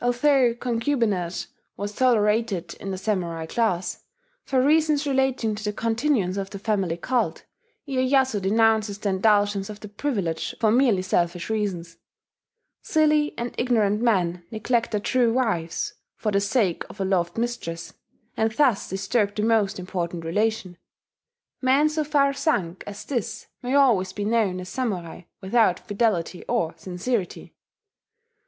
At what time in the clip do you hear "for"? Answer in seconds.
4.44-4.62, 10.60-10.70, 16.14-16.30